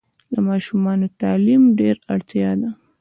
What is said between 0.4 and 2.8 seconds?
ماشومانو تعلیم ډېره اړتیا ده.